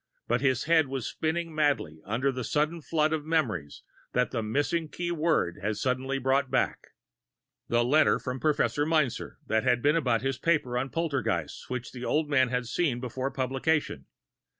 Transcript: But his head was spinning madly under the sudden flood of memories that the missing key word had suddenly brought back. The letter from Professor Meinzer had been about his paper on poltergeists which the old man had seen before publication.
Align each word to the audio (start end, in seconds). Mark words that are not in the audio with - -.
But 0.27 0.41
his 0.41 0.63
head 0.63 0.87
was 0.87 1.05
spinning 1.05 1.53
madly 1.53 2.01
under 2.05 2.31
the 2.31 2.43
sudden 2.43 2.81
flood 2.81 3.13
of 3.13 3.23
memories 3.23 3.83
that 4.13 4.31
the 4.31 4.41
missing 4.41 4.89
key 4.89 5.11
word 5.11 5.59
had 5.61 5.77
suddenly 5.77 6.17
brought 6.17 6.49
back. 6.49 6.87
The 7.67 7.85
letter 7.85 8.17
from 8.17 8.39
Professor 8.39 8.83
Meinzer 8.83 9.37
had 9.47 9.83
been 9.83 9.95
about 9.95 10.23
his 10.23 10.39
paper 10.39 10.75
on 10.75 10.89
poltergeists 10.89 11.69
which 11.69 11.91
the 11.91 12.03
old 12.03 12.31
man 12.31 12.49
had 12.49 12.65
seen 12.65 12.99
before 12.99 13.29
publication. 13.29 14.07